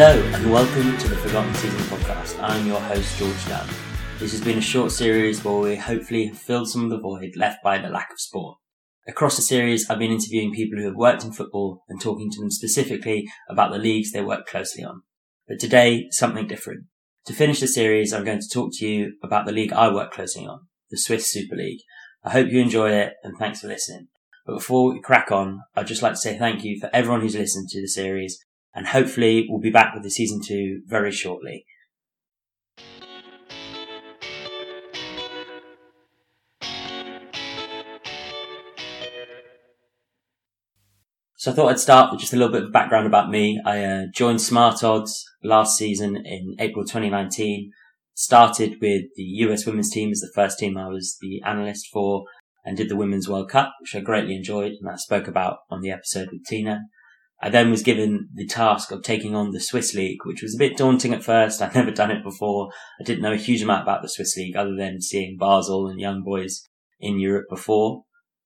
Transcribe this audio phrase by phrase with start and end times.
[0.00, 2.40] Hello and welcome to the Forgotten Season podcast.
[2.40, 3.68] I'm your host George Dunn.
[4.20, 7.32] This has been a short series where we hopefully have filled some of the void
[7.34, 8.58] left by the lack of sport.
[9.08, 12.40] Across the series, I've been interviewing people who have worked in football and talking to
[12.40, 15.02] them specifically about the leagues they work closely on.
[15.48, 16.84] But today, something different.
[17.26, 20.12] To finish the series, I'm going to talk to you about the league I work
[20.12, 21.80] closely on, the Swiss Super League.
[22.22, 24.06] I hope you enjoy it and thanks for listening.
[24.46, 27.34] But before we crack on, I'd just like to say thank you for everyone who's
[27.34, 28.38] listened to the series
[28.74, 31.64] and hopefully we'll be back with the season two very shortly.
[41.38, 43.60] So I thought I'd start with just a little bit of background about me.
[43.64, 47.70] I uh, joined Smart Odds last season in April 2019.
[48.14, 52.24] Started with the US women's team as the first team I was the analyst for
[52.64, 55.80] and did the Women's World Cup, which I greatly enjoyed and I spoke about on
[55.80, 56.82] the episode with Tina.
[57.40, 60.58] I then was given the task of taking on the Swiss League, which was a
[60.58, 61.62] bit daunting at first.
[61.62, 62.70] I'd never done it before.
[63.00, 66.00] I didn't know a huge amount about the Swiss League other than seeing Basel and
[66.00, 66.64] young boys
[66.98, 68.02] in Europe before.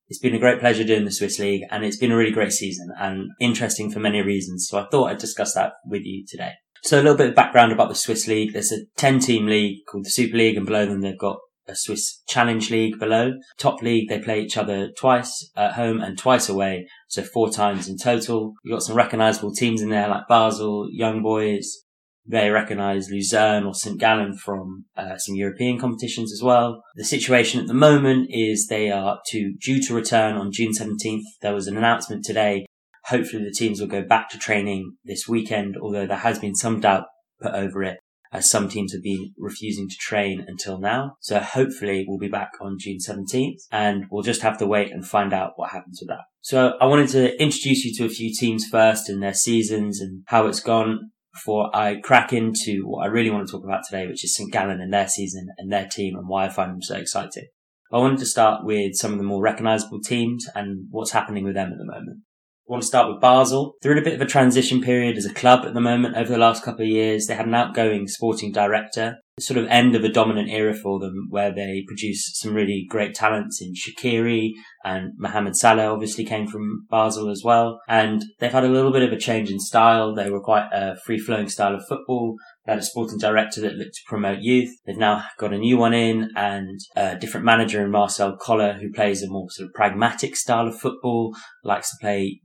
[0.09, 2.53] It's been a great pleasure doing the Swiss League and it's been a really great
[2.53, 4.67] season and interesting for many reasons.
[4.69, 6.53] So I thought I'd discuss that with you today.
[6.83, 8.53] So a little bit of background about the Swiss League.
[8.53, 11.77] There's a 10 team league called the Super League and below them they've got a
[11.77, 13.33] Swiss Challenge League below.
[13.57, 17.88] Top league, they play each other twice at home and twice away, so four times
[17.88, 18.55] in total.
[18.64, 21.84] You've got some recognisable teams in there like Basel, Young Boys.
[22.24, 24.00] They recognise Luzern or St.
[24.00, 26.83] Gallen from uh, some European competitions as well.
[26.94, 31.20] The situation at the moment is they are to, due to return on June 17th.
[31.42, 32.64] There was an announcement today.
[33.06, 36.80] Hopefully the teams will go back to training this weekend, although there has been some
[36.80, 37.05] doubt
[37.42, 37.98] put over it
[38.33, 41.16] as some teams have been refusing to train until now.
[41.20, 45.06] So hopefully we'll be back on June 17th and we'll just have to wait and
[45.06, 46.24] find out what happens with that.
[46.41, 50.23] So I wanted to introduce you to a few teams first and their seasons and
[50.27, 54.07] how it's gone before I crack into what I really want to talk about today,
[54.07, 54.52] which is St.
[54.52, 57.46] Gallen and their season and their team and why I find them so exciting.
[57.92, 61.55] I wanted to start with some of the more recognizable teams and what's happening with
[61.55, 62.23] them at the moment.
[62.72, 63.74] Want to start with Basel.
[63.83, 66.30] They're in a bit of a transition period as a club at the moment over
[66.30, 67.27] the last couple of years.
[67.27, 70.98] They had an outgoing sporting director, the sort of end of a dominant era for
[70.98, 74.52] them where they produced some really great talents in Shaqiri
[74.86, 77.78] and Mohamed Salah obviously came from Basel as well.
[77.88, 80.14] And they've had a little bit of a change in style.
[80.14, 82.36] They were quite a free flowing style of football.
[82.64, 84.70] They had a sporting director that looked to promote youth.
[84.86, 88.90] They've now got a new one in and a different manager in Marcel Koller who
[88.90, 91.34] plays a more sort of pragmatic style of football,
[91.64, 92.40] likes to play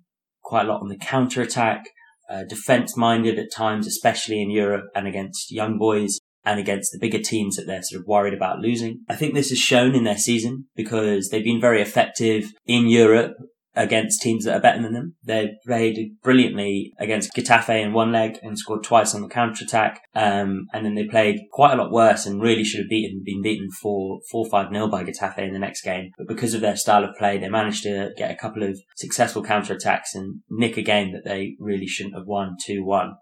[0.47, 1.90] quite a lot on the counter attack,
[2.30, 7.00] uh, defense minded at times, especially in Europe and against young boys and against the
[7.00, 9.02] bigger teams that they're sort of worried about losing.
[9.09, 13.34] I think this is shown in their season because they've been very effective in Europe
[13.77, 15.15] against teams that are better than them.
[15.23, 20.01] They played brilliantly against Getafe in one leg and scored twice on the counter attack.
[20.15, 23.41] Um, and then they played quite a lot worse and really should have beaten, been
[23.41, 26.11] beaten 4, 4-5 nil by Getafe in the next game.
[26.17, 29.43] But because of their style of play, they managed to get a couple of successful
[29.43, 33.13] counter attacks and nick a game that they really shouldn't have won 2-1.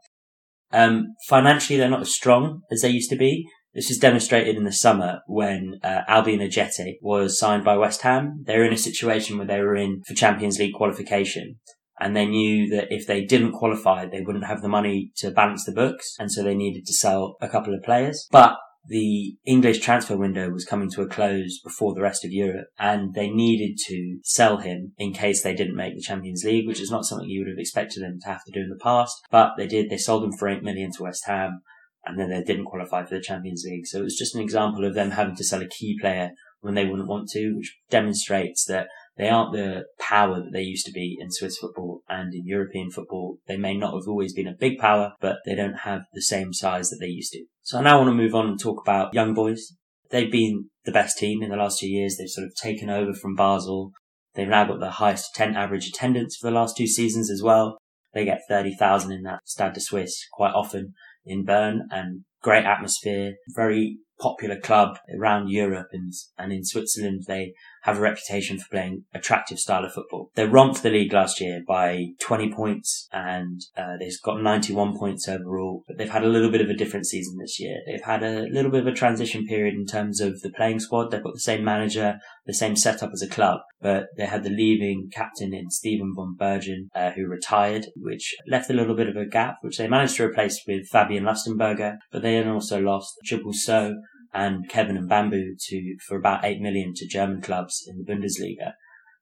[0.72, 3.46] Um, financially, they're not as strong as they used to be.
[3.76, 8.44] This was demonstrated in the summer when uh, Ajeti was signed by West Ham.
[8.48, 11.58] They were in a situation where they were in for Champions League qualification
[12.00, 15.66] and they knew that if they didn't qualify, they wouldn't have the money to balance
[15.66, 16.16] the books.
[16.20, 18.28] And so they needed to sell a couple of players.
[18.32, 18.56] But
[18.88, 23.14] the English transfer window was coming to a close before the rest of Europe and
[23.14, 26.92] they needed to sell him in case they didn't make the Champions League, which is
[26.92, 29.16] not something you would have expected them to have to do in the past.
[29.32, 29.90] But they did.
[29.90, 31.62] They sold him for 8 million to West Ham
[32.06, 33.88] and then they didn't qualify for the Champions League.
[33.88, 36.76] So it was just an example of them having to sell a key player when
[36.76, 40.92] they wouldn't want to, which demonstrates that they aren't the power that they used to
[40.92, 43.38] be in Swiss football and in European football.
[43.48, 46.54] They may not have always been a big power, but they don't have the same
[46.54, 47.46] size that they used to.
[47.62, 49.74] So I now want to move on and talk about young boys.
[50.10, 52.18] They've been the best team in the last two years.
[52.18, 53.92] They've sort of taken over from Basel.
[54.34, 57.78] They've now got the highest 10 average attendance for the last two seasons as well.
[58.14, 60.94] They get 30,000 in that Stade de Suisse quite often
[61.26, 67.24] in Bern and great atmosphere, very popular club around Europe and, and in Switzerland.
[67.28, 67.54] They
[67.86, 70.32] have a reputation for playing attractive style of football.
[70.34, 75.30] They romped the league last year by 20 points and uh, they've got 91 points
[75.30, 77.78] overall, but they've had a little bit of a different season this year.
[77.86, 81.12] They've had a little bit of a transition period in terms of the playing squad.
[81.12, 84.50] They've got the same manager, the same setup as a club, but they had the
[84.50, 89.16] leaving captain in Steven von Bergen, uh, who retired, which left a little bit of
[89.16, 93.14] a gap, which they managed to replace with Fabian Lustenberger, but they then also lost
[93.30, 93.94] Djibril Sow,
[94.36, 98.74] and Kevin Mbabu to for about eight million to German clubs in the Bundesliga,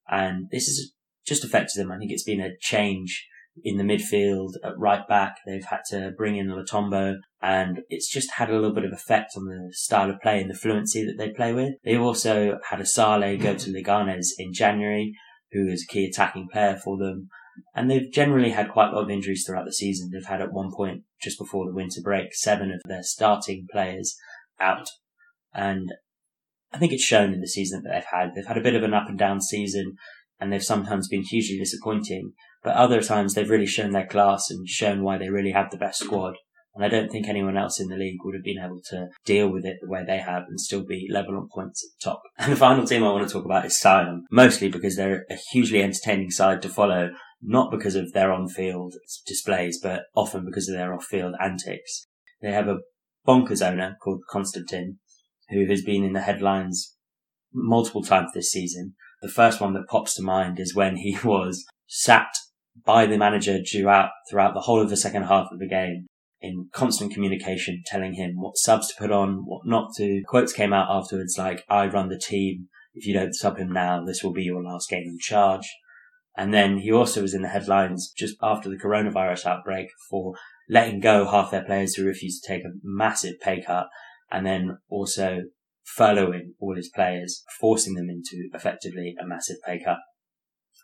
[0.09, 0.91] and this has
[1.25, 1.91] just affected them.
[1.91, 3.27] I think it's been a change
[3.63, 5.37] in the midfield at right back.
[5.45, 9.33] They've had to bring in Lotomba and it's just had a little bit of effect
[9.37, 11.73] on the style of play and the fluency that they play with.
[11.83, 15.13] They've also had Assalé go to Leganes in January,
[15.51, 17.29] who is a key attacking player for them.
[17.75, 20.09] And they've generally had quite a lot of injuries throughout the season.
[20.11, 24.15] They've had at one point, just before the winter break, seven of their starting players
[24.59, 24.87] out.
[25.53, 25.89] And
[26.73, 28.33] I think it's shown in the season that they've had.
[28.33, 29.95] They've had a bit of an up and down season
[30.39, 32.33] and they've sometimes been hugely disappointing,
[32.63, 35.77] but other times they've really shown their class and shown why they really have the
[35.77, 36.35] best squad.
[36.75, 39.47] And I don't think anyone else in the league would have been able to deal
[39.47, 42.21] with it the way they have and still be level on points at the top.
[42.39, 45.37] And the final team I want to talk about is Sion, mostly because they're a
[45.51, 47.11] hugely entertaining side to follow,
[47.41, 48.95] not because of their on-field
[49.27, 52.07] displays, but often because of their off-field antics.
[52.41, 52.79] They have a
[53.25, 54.99] bonkers owner called Constantin,
[55.49, 56.95] who has been in the headlines
[57.53, 58.95] multiple times this season.
[59.21, 62.33] The first one that pops to mind is when he was sat
[62.85, 66.07] by the manager throughout, throughout the whole of the second half of the game
[66.41, 70.21] in constant communication, telling him what subs to put on, what not to.
[70.27, 72.67] Quotes came out afterwards like, I run the team.
[72.93, 75.67] If you don't sub him now, this will be your last game in charge.
[76.35, 80.33] And then he also was in the headlines just after the coronavirus outbreak for
[80.69, 83.87] letting go half their players who refused to take a massive pay cut
[84.31, 85.43] and then also
[85.97, 89.97] furloughing all his players, forcing them into effectively a massive pay cut.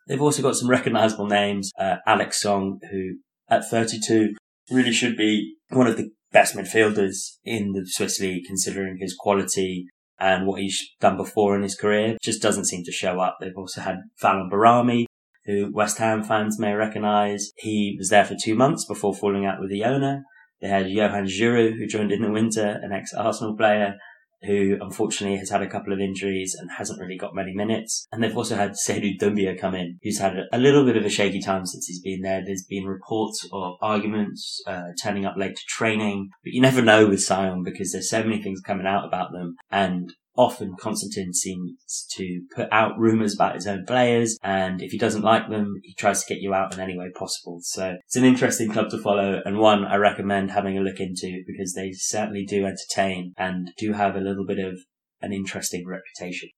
[0.07, 1.71] They've also got some recognizable names.
[1.79, 3.17] Uh, Alex Song, who
[3.49, 4.35] at 32
[4.71, 9.87] really should be one of the best midfielders in the Swiss league, considering his quality
[10.19, 12.17] and what he's done before in his career.
[12.21, 13.37] Just doesn't seem to show up.
[13.39, 15.05] They've also had Valon Behrami,
[15.45, 17.51] who West Ham fans may recognise.
[17.57, 20.23] He was there for two months before falling out with the owner.
[20.61, 23.95] They had Johan Djourou, who joined in the winter, an ex-Arsenal player,
[24.43, 28.07] who unfortunately has had a couple of injuries and hasn't really got many minutes.
[28.11, 31.09] And they've also had Seydou Doumbia come in, who's had a little bit of a
[31.09, 32.41] shaky time since he's been there.
[32.45, 37.07] There's been reports of arguments, uh, turning up late to training, but you never know
[37.07, 39.55] with Sion because there's so many things coming out about them.
[39.71, 44.97] And often Constantin seems to put out rumours about his own players, and if he
[44.97, 47.59] doesn't like them, he tries to get you out in any way possible.
[47.61, 51.43] So it's an interesting club to follow, and one I recommend having a look into
[51.45, 54.79] because they certainly do entertain and do have a little bit of
[55.21, 56.49] an interesting reputation.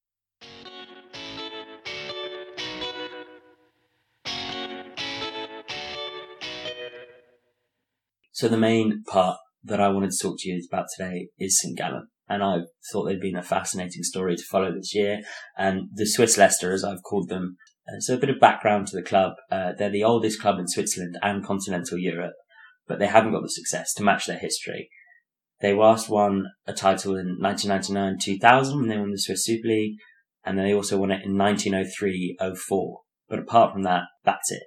[8.32, 11.76] So the main part that I wanted to talk to you about today is St.
[11.76, 12.60] Gallen and I
[12.92, 15.20] thought they'd been a fascinating story to follow this year.
[15.58, 17.58] And the Swiss Leicester, as I've called them.
[17.88, 19.34] Uh, so a bit of background to the club.
[19.52, 22.36] Uh, they're the oldest club in Switzerland and continental Europe,
[22.88, 24.90] but they haven't got the success to match their history.
[25.60, 29.98] They last won a title in 1999-2000 when they won the Swiss Super League,
[30.46, 32.96] and then they also won it in 1903-04.
[33.28, 34.64] But apart from that, that's it.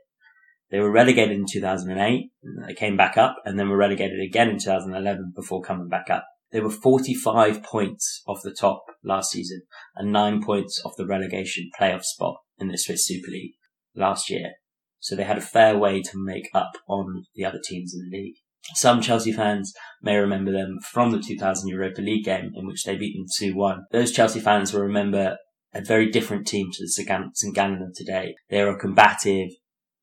[0.70, 2.30] They were relegated in 2008,
[2.66, 6.26] they came back up, and then were relegated again in 2011 before coming back up.
[6.54, 9.62] They were 45 points off the top last season
[9.96, 13.54] and nine points off the relegation playoff spot in the Swiss Super League
[13.96, 14.52] last year.
[15.00, 18.16] So they had a fair way to make up on the other teams in the
[18.16, 18.36] league.
[18.76, 22.96] Some Chelsea fans may remember them from the 2000 Europa League game in which they
[22.96, 23.80] beat them 2-1.
[23.90, 25.36] Those Chelsea fans will remember
[25.74, 27.54] a very different team to the St.
[27.54, 28.36] Gallen today.
[28.48, 29.48] They are a combative,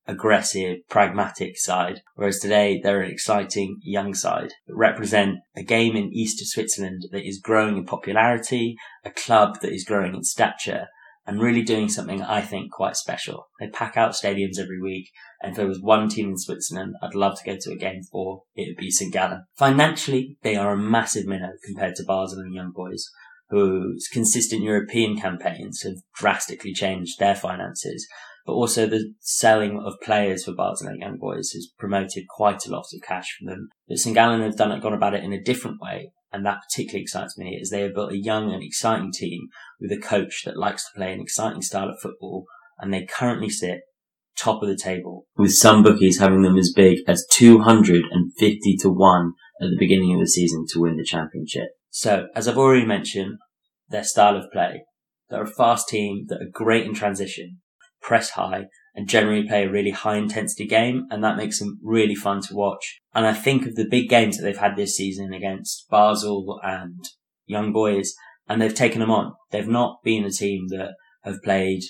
[0.07, 6.11] aggressive, pragmatic side, whereas today they're an exciting young side that represent a game in
[6.13, 10.87] East of Switzerland that is growing in popularity, a club that is growing in stature,
[11.27, 13.47] and really doing something I think quite special.
[13.59, 17.15] They pack out stadiums every week, and if there was one team in Switzerland I'd
[17.15, 19.13] love to go to a game for, it would be St.
[19.13, 19.45] Gallen.
[19.55, 23.05] Financially, they are a massive minnow compared to Basel and Young Boys,
[23.49, 28.07] whose consistent European campaigns have drastically changed their finances
[28.45, 32.71] but also the selling of players for Basel and Young Boys has promoted quite a
[32.71, 33.69] lot of cash from them.
[33.87, 34.15] But St.
[34.15, 36.11] Gallen have done it, gone about it in a different way.
[36.33, 39.91] And that particularly excites me as they have built a young and exciting team with
[39.91, 42.45] a coach that likes to play an exciting style of football.
[42.79, 43.81] And they currently sit
[44.37, 49.33] top of the table with some bookies having them as big as 250 to 1
[49.61, 51.69] at the beginning of the season to win the championship.
[51.89, 53.37] So, as I've already mentioned,
[53.89, 54.83] their style of play.
[55.29, 57.60] They're a fast team that are great in transition
[58.01, 62.15] press high and generally play a really high intensity game and that makes them really
[62.15, 62.99] fun to watch.
[63.13, 67.03] And I think of the big games that they've had this season against Basel and
[67.45, 68.13] Young Boys
[68.47, 69.33] and they've taken them on.
[69.51, 71.83] They've not been a team that have played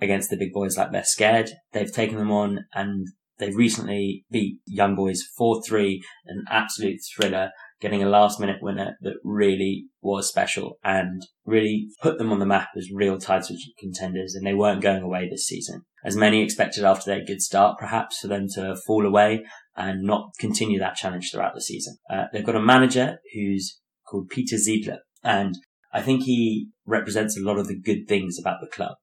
[0.00, 1.50] against the big boys like they're scared.
[1.72, 3.08] They've taken them on and
[3.38, 9.16] they've recently beat Young Boys 4-3, an absolute thriller getting a last minute winner that
[9.22, 14.46] really was special and really put them on the map as real title contenders and
[14.46, 15.82] they weren't going away this season.
[16.04, 19.44] as many expected after their good start, perhaps for them to fall away
[19.76, 21.96] and not continue that challenge throughout the season.
[22.08, 25.56] Uh, they've got a manager who's called Peter Zeidler, and
[25.92, 28.94] I think he represents a lot of the good things about the club.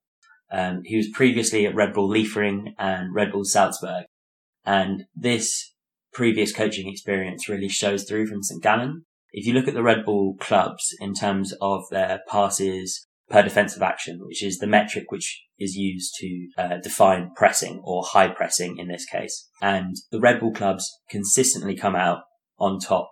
[0.50, 4.06] Um, he was previously at Red Bull Liefering and Red Bull Salzburg,
[4.66, 5.73] and this
[6.14, 8.62] previous coaching experience really shows through from St.
[8.62, 9.06] Gallen.
[9.32, 13.82] If you look at the Red Bull clubs in terms of their passes per defensive
[13.82, 18.78] action, which is the metric which is used to uh, define pressing or high pressing
[18.78, 22.20] in this case, and the Red Bull clubs consistently come out
[22.60, 23.10] on top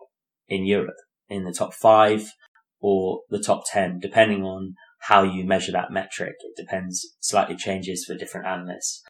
[0.47, 2.31] in Europe, in the top five
[2.79, 6.35] or the top 10, depending on how you measure that metric.
[6.39, 9.03] It depends, slightly changes for different analysts.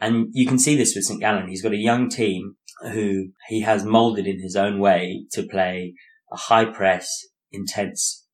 [0.00, 1.20] And you can see this with St.
[1.20, 1.48] Gallen.
[1.48, 2.56] He's got a young team
[2.92, 5.94] who he has molded in his own way to play
[6.32, 7.08] a high press,
[7.52, 8.26] intense,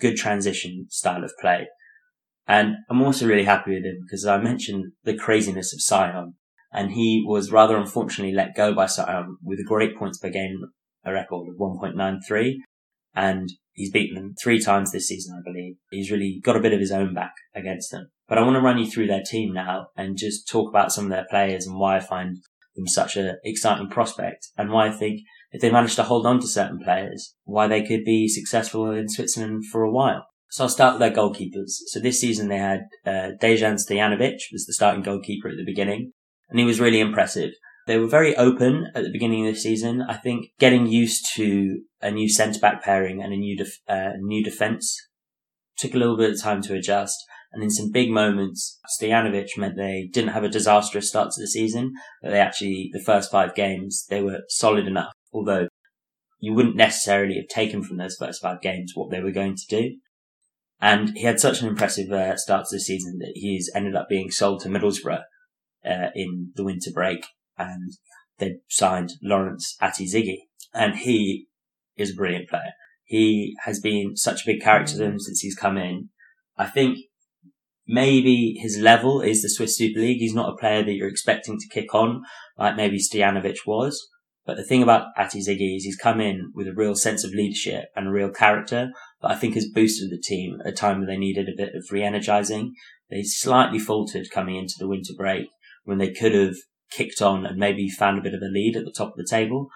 [0.00, 1.68] good transition style of play.
[2.46, 6.34] And I'm also really happy with him because I mentioned the craziness of Sion
[6.72, 10.60] and he was rather unfortunately let go by Sion with a great points per game
[11.04, 12.56] a record of 1.93
[13.16, 15.76] and he's beaten them three times this season, I believe.
[15.90, 18.10] He's really got a bit of his own back against them.
[18.28, 21.04] But I want to run you through their team now and just talk about some
[21.04, 22.38] of their players and why I find
[22.76, 25.20] them such an exciting prospect and why I think
[25.50, 29.08] if they manage to hold on to certain players, why they could be successful in
[29.08, 30.26] Switzerland for a while.
[30.50, 31.70] So I'll start with their goalkeepers.
[31.86, 36.12] So this season they had uh, Dejan Stojanovic was the starting goalkeeper at the beginning,
[36.48, 37.52] and he was really impressive.
[37.86, 40.02] They were very open at the beginning of the season.
[40.02, 44.12] I think getting used to a new centre back pairing and a new def- uh,
[44.18, 45.00] new defence
[45.78, 47.16] took a little bit of time to adjust.
[47.52, 51.46] And in some big moments, Stojanovic meant they didn't have a disastrous start to the
[51.46, 55.12] season, but they actually, the first five games, they were solid enough.
[55.32, 55.68] Although
[56.40, 59.66] you wouldn't necessarily have taken from those first five games what they were going to
[59.68, 59.96] do.
[60.80, 64.08] And he had such an impressive uh, start to the season that he's ended up
[64.08, 65.22] being sold to Middlesbrough
[65.84, 67.24] uh, in the winter break
[67.58, 67.92] and
[68.38, 70.40] they signed Lawrence Ati-Zigi,
[70.74, 71.46] and he
[71.96, 72.72] is a brilliant player.
[73.04, 76.10] He has been such a big character to them since he's come in.
[76.58, 76.98] I think
[77.86, 80.18] maybe his level is the Swiss Super League.
[80.18, 82.22] He's not a player that you're expecting to kick on
[82.58, 84.08] like maybe Stojanovic was.
[84.44, 87.86] But the thing about Ati-Zigi is he's come in with a real sense of leadership
[87.96, 91.06] and a real character that I think has boosted the team at a time where
[91.06, 92.74] they needed a bit of re-energizing.
[93.10, 95.48] They slightly faltered coming into the winter break
[95.84, 96.54] when they could have
[96.90, 99.26] kicked on and maybe found a bit of a lead at the top of the
[99.28, 99.68] table.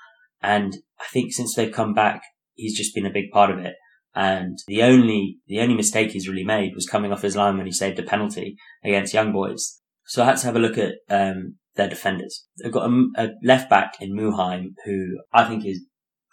[0.42, 2.22] And I think since they've come back,
[2.54, 3.74] he's just been a big part of it.
[4.14, 7.66] And the only, the only mistake he's really made was coming off his line when
[7.66, 9.80] he saved a penalty against Young Boys.
[10.06, 12.46] So I had to have a look at, um, their defenders.
[12.62, 15.84] They've got a, a left back in Muheim who I think is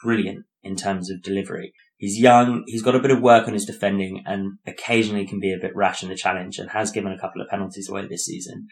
[0.03, 1.73] brilliant in terms of delivery.
[1.97, 5.53] He's young, he's got a bit of work on his defending and occasionally can be
[5.53, 8.25] a bit rash in the challenge and has given a couple of penalties away this
[8.25, 8.67] season.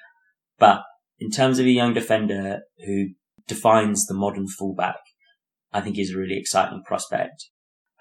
[0.59, 0.81] But
[1.19, 3.09] in terms of a young defender who
[3.47, 4.99] defines the modern fullback,
[5.71, 7.49] I think he's a really exciting prospect.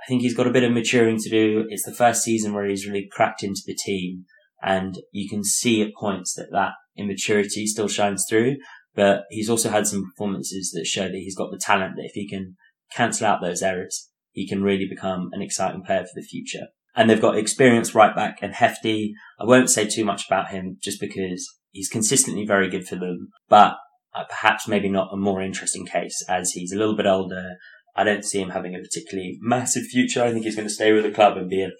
[0.00, 1.64] I think he's got a bit of maturing to do.
[1.68, 4.26] It's the first season where he's really cracked into the team
[4.62, 8.56] and you can see at points that that immaturity still shines through,
[8.94, 12.12] but he's also had some performances that show that he's got the talent that if
[12.14, 12.56] he can
[12.94, 16.66] cancel out those errors, he can really become an exciting player for the future.
[16.96, 19.10] And they've got experienced right back and Hefti.
[19.40, 23.28] I won't say too much about him just because he's consistently very good for them,
[23.48, 23.74] but
[24.14, 27.56] uh, perhaps maybe not a more interesting case as he's a little bit older.
[27.96, 30.22] I don't see him having a particularly massive future.
[30.22, 31.70] I think he's going to stay with the club and be a,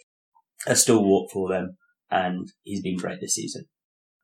[0.66, 1.76] a stalwart for them.
[2.10, 3.64] And he's been great this season.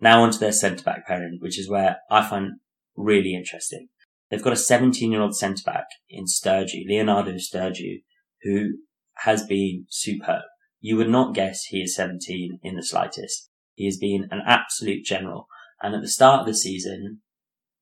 [0.01, 2.53] Now onto their centre back pairing, which is where I find
[2.97, 3.89] really interesting.
[4.31, 8.03] They've got a 17 year old centre back in Stergiou, Leonardo Stergiou,
[8.43, 8.79] who
[9.19, 10.43] has been superb.
[10.81, 13.51] You would not guess he is 17 in the slightest.
[13.75, 15.47] He has been an absolute general.
[15.83, 17.21] And at the start of the season,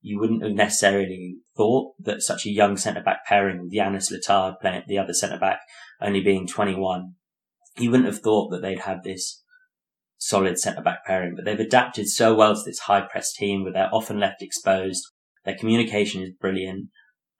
[0.00, 4.61] you wouldn't have necessarily thought that such a young centre back pairing with Yannis Letard
[4.61, 5.61] playing the other centre back
[6.00, 7.14] only being 21,
[7.76, 9.43] you wouldn't have thought that they'd have this
[10.19, 13.73] solid centre back pairing, but they've adapted so well to this high press team where
[13.73, 15.02] they're often left exposed.
[15.45, 16.88] Their communication is brilliant.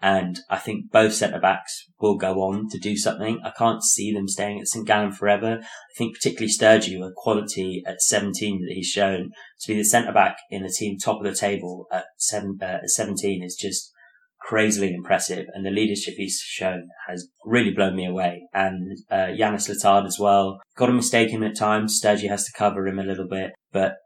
[0.01, 3.41] And I think both centre backs will go on to do something.
[3.45, 4.87] I can't see them staying at St.
[4.87, 5.59] Gallen forever.
[5.61, 10.13] I think particularly Stergiou, a quality at 17 that he's shown to be the centre
[10.13, 13.93] back in a team top of the table at, seven, uh, at 17 is just
[14.41, 15.47] crazily impressive.
[15.53, 18.47] And the leadership he's shown has really blown me away.
[18.55, 20.61] And, uh, Yannis Letard as well.
[20.77, 22.01] Got a mistake him at times.
[22.01, 23.97] Stergiou has to cover him a little bit, but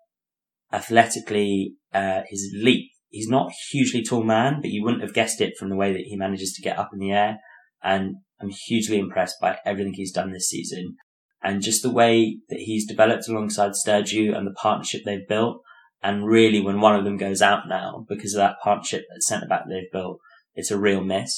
[0.73, 5.41] athletically, uh, his leap he's not a hugely tall man, but you wouldn't have guessed
[5.41, 7.37] it from the way that he manages to get up in the air.
[7.83, 10.97] And I'm hugely impressed by everything he's done this season.
[11.43, 15.61] And just the way that he's developed alongside Stergiou and the partnership they've built,
[16.03, 19.47] And really, when one of them goes out now, because of that partnership at centre
[19.47, 20.19] back they've built,
[20.55, 21.33] it's a real miss.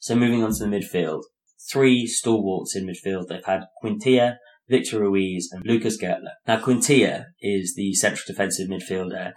[0.00, 1.22] So moving on to the midfield,
[1.70, 3.28] three stalwarts in midfield.
[3.28, 4.36] They've had Quintilla,
[4.68, 6.34] Victor Ruiz and Lukas Görtler.
[6.46, 9.32] Now Quintilla is the central defensive midfielder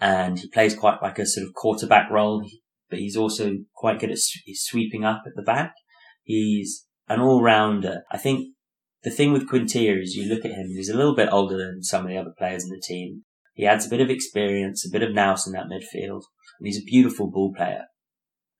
[0.00, 2.44] and he plays quite like a sort of quarterback role,
[2.90, 5.74] but he's also quite good at sweeping up at the back.
[6.22, 8.02] He's an all-rounder.
[8.10, 8.48] I think
[9.02, 11.82] the thing with Quintilla is you look at him, he's a little bit older than
[11.82, 13.22] some of the other players in the team.
[13.54, 16.22] He adds a bit of experience, a bit of nous in that midfield,
[16.58, 17.84] and he's a beautiful ball player.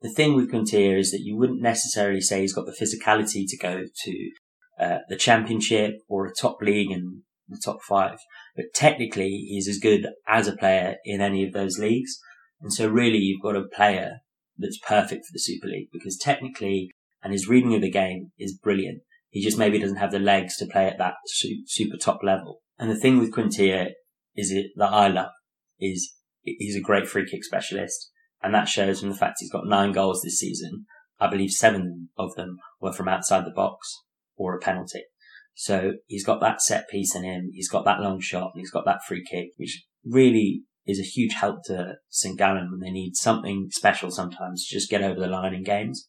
[0.00, 3.57] The thing with Quintilla is that you wouldn't necessarily say he's got the physicality to
[3.59, 4.31] go to
[4.78, 8.18] uh, the championship or a top league in the top five,
[8.54, 12.18] but technically he's as good as a player in any of those leagues.
[12.60, 14.18] And so really you've got a player
[14.58, 16.90] that's perfect for the Super League because technically
[17.22, 19.02] and his reading of the game is brilliant.
[19.30, 21.14] He just maybe doesn't have the legs to play at that
[21.66, 22.60] super top level.
[22.78, 23.88] And the thing with Quintilla
[24.34, 25.30] is it that I love
[25.80, 28.10] is he's a great free kick specialist.
[28.42, 30.86] And that shows from the fact he's got nine goals this season.
[31.18, 34.02] I believe seven of them were from outside the box
[34.36, 35.02] or a penalty.
[35.58, 37.48] So he's got that set piece in him.
[37.52, 41.02] He's got that long shot and he's got that free kick, which really is a
[41.02, 42.38] huge help to St.
[42.38, 46.08] Gallen when they need something special sometimes to just get over the line in games.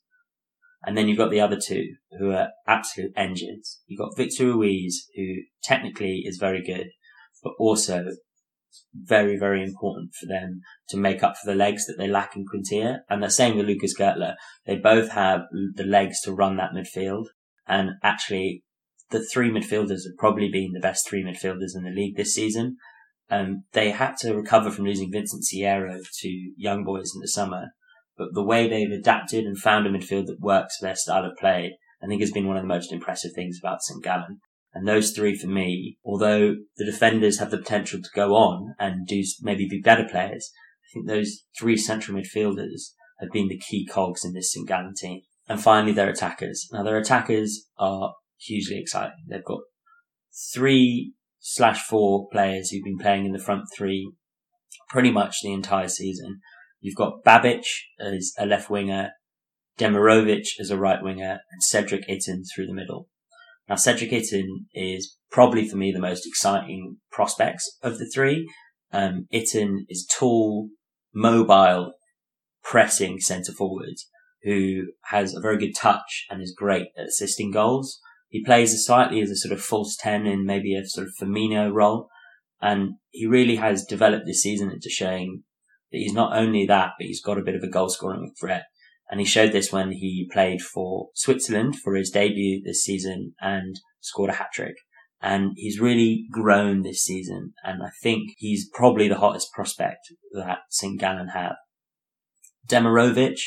[0.84, 3.80] And then you've got the other two who are absolute engines.
[3.88, 6.88] You've got Victor Ruiz, who technically is very good,
[7.42, 8.06] but also
[8.94, 12.46] very, very important for them to make up for the legs that they lack in
[12.46, 13.00] Quintilla.
[13.10, 14.36] And the same with Lukas Görtler.
[14.66, 17.28] They both have the legs to run that midfield.
[17.66, 18.64] And actually,
[19.10, 22.78] the three midfielders have probably been the best three midfielders in the league this season.
[23.30, 27.68] Um, they had to recover from losing Vincent Sierro to young boys in the summer,
[28.18, 31.38] but the way they've adapted and found a midfield that works for their style of
[31.38, 34.04] play, I think has been one of the most impressive things about St.
[34.04, 34.40] Gallen.
[34.74, 39.08] And those three for me, although the defenders have the potential to go on and
[39.08, 40.52] do maybe be better players,
[40.84, 44.68] I think those three central midfielders have been the key cogs in this St.
[44.68, 45.22] Gallen team.
[45.50, 46.68] And finally, their attackers.
[46.72, 49.26] Now, their attackers are hugely exciting.
[49.28, 49.62] They've got
[50.54, 54.12] three slash four players who've been playing in the front three
[54.90, 56.40] pretty much the entire season.
[56.80, 57.66] You've got Babic
[58.00, 59.12] as a left winger,
[59.80, 63.08] Demirovic as a right winger, and Cedric Itten through the middle.
[63.68, 68.48] Now, Cedric Itten is probably for me the most exciting prospects of the three.
[68.94, 70.70] Um, Itten is tall,
[71.14, 71.94] mobile,
[72.64, 73.96] pressing centre forward
[74.44, 78.00] who has a very good touch and is great at assisting goals.
[78.30, 81.72] He plays slightly as a sort of false 10 in maybe a sort of Firmino
[81.72, 82.10] role.
[82.62, 85.44] And he really has developed this season into showing
[85.92, 88.66] that he's not only that, but he's got a bit of a goal scoring threat.
[89.10, 93.80] And he showed this when he played for Switzerland for his debut this season and
[94.02, 94.76] scored a hat trick.
[95.22, 97.54] And he's really grown this season.
[97.64, 101.00] And I think he's probably the hottest prospect that St.
[101.00, 101.56] Gallen have.
[102.68, 103.40] Demirovic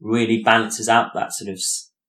[0.00, 1.60] really balances out that sort of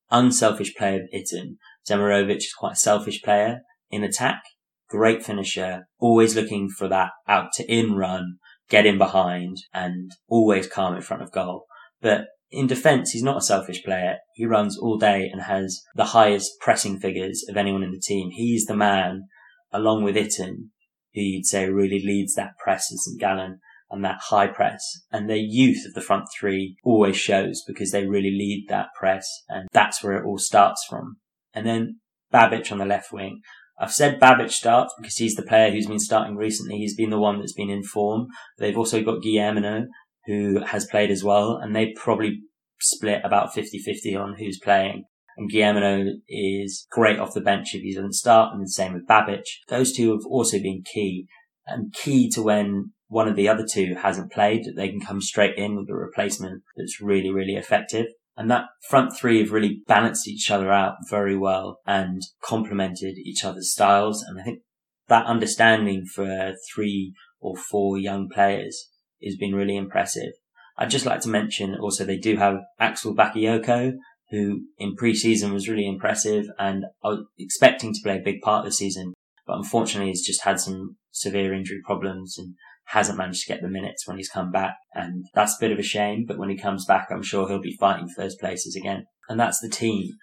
[0.09, 1.57] unselfish play of Itten
[1.89, 4.41] Demirovic is quite a selfish player in attack,
[4.89, 8.37] great finisher, always looking for that out to in run,
[8.69, 11.65] get in behind and always calm in front of goal.
[12.01, 14.17] But in defence, he's not a selfish player.
[14.33, 18.31] He runs all day and has the highest pressing figures of anyone in the team.
[18.31, 19.27] He's the man,
[19.71, 20.69] along with Itten,
[21.13, 23.19] who you'd say really leads that press in St.
[23.19, 23.59] Gallen
[23.91, 24.81] and that high press.
[25.11, 29.27] And the youth of the front three always shows because they really lead that press
[29.47, 31.17] and that's where it all starts from
[31.55, 31.99] and then
[32.33, 33.41] Babic on the left wing.
[33.79, 36.77] I've said Babic starts because he's the player who's been starting recently.
[36.77, 38.27] He's been the one that's been in form.
[38.57, 39.87] They've also got Guillemenot,
[40.25, 42.41] who has played as well, and they probably
[42.79, 45.03] split about 50-50 on who's playing.
[45.37, 49.07] And Guillemenot is great off the bench if he doesn't start, and the same with
[49.07, 49.43] Babic.
[49.67, 51.27] Those two have also been key,
[51.67, 55.21] and key to when one of the other two hasn't played, that they can come
[55.21, 58.05] straight in with a replacement that's really, really effective.
[58.37, 63.45] And that front three have really balanced each other out very well and complemented each
[63.45, 64.23] other's styles.
[64.23, 64.59] And I think
[65.07, 68.89] that understanding for three or four young players
[69.23, 70.33] has been really impressive.
[70.77, 73.93] I'd just like to mention also they do have Axel Bakayoko,
[74.31, 78.65] who in pre-season was really impressive and I was expecting to play a big part
[78.65, 79.13] of the season,
[79.47, 83.67] but unfortunately he's just had some severe injury problems and hasn't managed to get the
[83.67, 84.75] minutes when he's come back.
[84.93, 87.59] And that's a bit of a shame, but when he comes back, I'm sure he'll
[87.59, 89.05] be fighting for those places again.
[89.27, 90.13] And that's the team.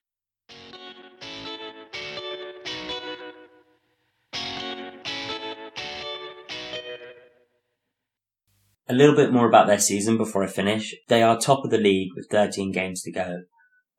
[8.88, 10.94] A little bit more about their season before I finish.
[11.08, 13.42] They are top of the league with 13 games to go.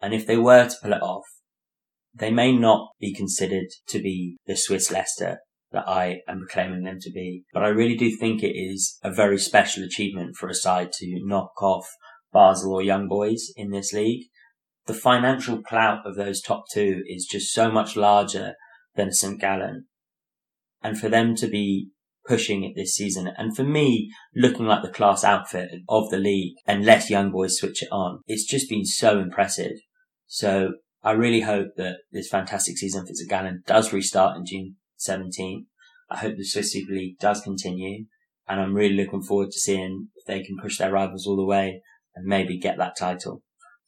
[0.02, 1.26] And if they were to pull it off,
[2.14, 5.40] they may not be considered to be the Swiss Leicester
[5.74, 7.44] that I am claiming them to be.
[7.52, 11.20] But I really do think it is a very special achievement for a side to
[11.26, 11.88] knock off
[12.32, 14.28] Basel or Young Boys in this league.
[14.86, 18.54] The financial clout of those top two is just so much larger
[18.96, 19.40] than St.
[19.42, 19.86] Gallen.
[20.84, 21.90] And for them to be
[22.28, 26.56] pushing it this season, and for me, looking like the class outfit of the league,
[26.68, 29.74] unless Young Boys switch it on, it's just been so impressive.
[30.28, 33.30] So I really hope that this fantastic season for St.
[33.30, 34.76] Gallen does restart in June
[35.08, 35.66] 17th.
[36.10, 38.06] I hope the Swiss Super League does continue
[38.48, 41.46] and I'm really looking forward to seeing if they can push their rivals all the
[41.46, 41.82] way
[42.16, 43.42] and maybe get that title.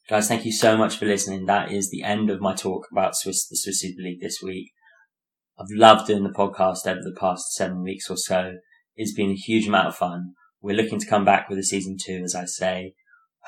[0.08, 1.46] Guys, thank you so much for listening.
[1.46, 4.70] That is the end of my talk about Swiss, the Swiss Super League this week.
[5.58, 8.54] I've loved doing the podcast over the past seven weeks or so.
[8.94, 10.34] It's been a huge amount of fun.
[10.60, 12.94] We're looking to come back with a season two, as I say.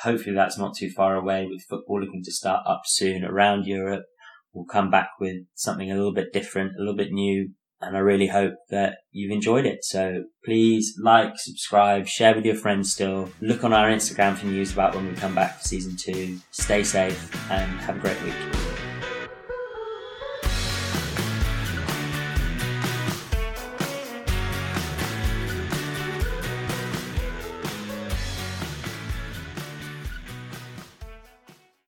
[0.03, 4.05] Hopefully that's not too far away with football looking to start up soon around Europe.
[4.53, 7.51] We'll come back with something a little bit different, a little bit new,
[7.81, 9.85] and I really hope that you've enjoyed it.
[9.85, 13.31] So please like, subscribe, share with your friends still.
[13.41, 16.39] Look on our Instagram for news about when we come back for season two.
[16.51, 18.68] Stay safe and have a great week.